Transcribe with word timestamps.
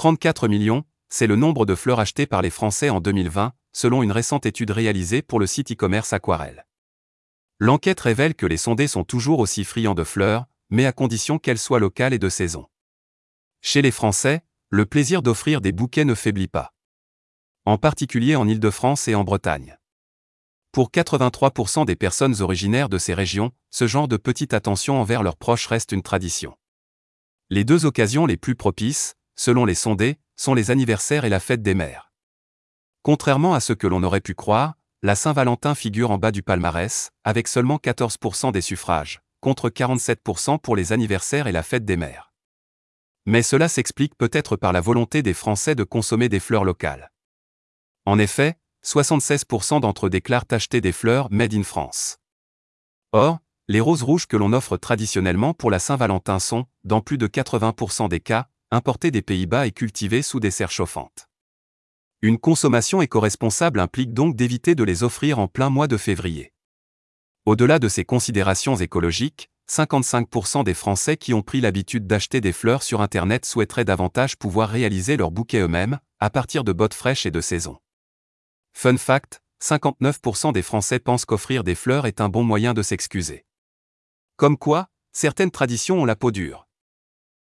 34 0.00 0.48
millions, 0.48 0.84
c'est 1.10 1.26
le 1.26 1.36
nombre 1.36 1.66
de 1.66 1.74
fleurs 1.74 2.00
achetées 2.00 2.24
par 2.24 2.40
les 2.40 2.48
Français 2.48 2.88
en 2.88 3.02
2020, 3.02 3.52
selon 3.74 4.02
une 4.02 4.12
récente 4.12 4.46
étude 4.46 4.70
réalisée 4.70 5.20
pour 5.20 5.38
le 5.38 5.46
site 5.46 5.72
e-commerce 5.72 6.14
Aquarelle. 6.14 6.64
L'enquête 7.58 8.00
révèle 8.00 8.34
que 8.34 8.46
les 8.46 8.56
sondés 8.56 8.86
sont 8.86 9.04
toujours 9.04 9.40
aussi 9.40 9.62
friands 9.62 9.94
de 9.94 10.02
fleurs, 10.02 10.46
mais 10.70 10.86
à 10.86 10.92
condition 10.92 11.38
qu'elles 11.38 11.58
soient 11.58 11.80
locales 11.80 12.14
et 12.14 12.18
de 12.18 12.30
saison. 12.30 12.66
Chez 13.60 13.82
les 13.82 13.90
Français, 13.90 14.40
le 14.70 14.86
plaisir 14.86 15.20
d'offrir 15.20 15.60
des 15.60 15.70
bouquets 15.70 16.06
ne 16.06 16.14
faiblit 16.14 16.48
pas. 16.48 16.72
En 17.66 17.76
particulier 17.76 18.36
en 18.36 18.48
Île-de-France 18.48 19.06
et 19.06 19.14
en 19.14 19.22
Bretagne. 19.22 19.76
Pour 20.72 20.90
83% 20.90 21.84
des 21.84 21.96
personnes 21.96 22.40
originaires 22.40 22.88
de 22.88 22.96
ces 22.96 23.12
régions, 23.12 23.52
ce 23.68 23.86
genre 23.86 24.08
de 24.08 24.16
petite 24.16 24.54
attention 24.54 24.98
envers 24.98 25.22
leurs 25.22 25.36
proches 25.36 25.66
reste 25.66 25.92
une 25.92 26.00
tradition. 26.00 26.56
Les 27.50 27.64
deux 27.64 27.84
occasions 27.84 28.24
les 28.24 28.38
plus 28.38 28.54
propices, 28.54 29.16
selon 29.40 29.64
les 29.64 29.74
sondés, 29.74 30.18
sont 30.36 30.52
les 30.52 30.70
anniversaires 30.70 31.24
et 31.24 31.30
la 31.30 31.40
fête 31.40 31.62
des 31.62 31.74
mères. 31.74 32.12
Contrairement 33.02 33.54
à 33.54 33.60
ce 33.60 33.72
que 33.72 33.86
l'on 33.86 34.02
aurait 34.02 34.20
pu 34.20 34.34
croire, 34.34 34.74
la 35.00 35.14
Saint-Valentin 35.14 35.74
figure 35.74 36.10
en 36.10 36.18
bas 36.18 36.30
du 36.30 36.42
palmarès, 36.42 37.10
avec 37.24 37.48
seulement 37.48 37.78
14% 37.78 38.52
des 38.52 38.60
suffrages, 38.60 39.22
contre 39.40 39.70
47% 39.70 40.58
pour 40.58 40.76
les 40.76 40.92
anniversaires 40.92 41.46
et 41.46 41.52
la 41.52 41.62
fête 41.62 41.86
des 41.86 41.96
mères. 41.96 42.34
Mais 43.24 43.40
cela 43.40 43.68
s'explique 43.68 44.14
peut-être 44.14 44.56
par 44.56 44.74
la 44.74 44.82
volonté 44.82 45.22
des 45.22 45.32
Français 45.32 45.74
de 45.74 45.84
consommer 45.84 46.28
des 46.28 46.40
fleurs 46.40 46.64
locales. 46.64 47.10
En 48.04 48.18
effet, 48.18 48.58
76% 48.84 49.80
d'entre 49.80 50.08
eux 50.08 50.10
déclarent 50.10 50.44
acheter 50.50 50.82
des 50.82 50.92
fleurs 50.92 51.28
made 51.30 51.54
in 51.54 51.62
France. 51.62 52.18
Or, 53.12 53.38
les 53.68 53.80
roses 53.80 54.02
rouges 54.02 54.26
que 54.26 54.36
l'on 54.36 54.52
offre 54.52 54.76
traditionnellement 54.76 55.54
pour 55.54 55.70
la 55.70 55.78
Saint-Valentin 55.78 56.40
sont, 56.40 56.66
dans 56.84 57.00
plus 57.00 57.16
de 57.16 57.26
80% 57.26 58.10
des 58.10 58.20
cas, 58.20 58.50
importées 58.70 59.10
des 59.10 59.22
Pays-Bas 59.22 59.66
et 59.66 59.72
cultivées 59.72 60.22
sous 60.22 60.40
des 60.40 60.50
serres 60.50 60.70
chauffantes. 60.70 61.28
Une 62.22 62.38
consommation 62.38 63.02
éco-responsable 63.02 63.80
implique 63.80 64.12
donc 64.12 64.36
d'éviter 64.36 64.74
de 64.74 64.84
les 64.84 65.02
offrir 65.02 65.38
en 65.38 65.48
plein 65.48 65.70
mois 65.70 65.88
de 65.88 65.96
février. 65.96 66.52
Au-delà 67.46 67.78
de 67.78 67.88
ces 67.88 68.04
considérations 68.04 68.76
écologiques, 68.76 69.50
55% 69.70 70.64
des 70.64 70.74
Français 70.74 71.16
qui 71.16 71.32
ont 71.32 71.42
pris 71.42 71.60
l'habitude 71.60 72.06
d'acheter 72.06 72.40
des 72.40 72.52
fleurs 72.52 72.82
sur 72.82 73.00
Internet 73.00 73.44
souhaiteraient 73.44 73.84
davantage 73.84 74.36
pouvoir 74.36 74.68
réaliser 74.68 75.16
leur 75.16 75.30
bouquet 75.30 75.60
eux-mêmes, 75.60 75.98
à 76.18 76.28
partir 76.28 76.64
de 76.64 76.72
bottes 76.72 76.94
fraîches 76.94 77.24
et 77.24 77.30
de 77.30 77.40
saison. 77.40 77.78
Fun 78.72 78.96
fact, 78.96 79.42
59% 79.62 80.52
des 80.52 80.62
Français 80.62 80.98
pensent 80.98 81.24
qu'offrir 81.24 81.64
des 81.64 81.74
fleurs 81.74 82.06
est 82.06 82.20
un 82.20 82.28
bon 82.28 82.44
moyen 82.44 82.74
de 82.74 82.82
s'excuser. 82.82 83.44
Comme 84.36 84.56
quoi, 84.56 84.88
certaines 85.12 85.50
traditions 85.50 86.02
ont 86.02 86.04
la 86.04 86.16
peau 86.16 86.30
dure. 86.30 86.66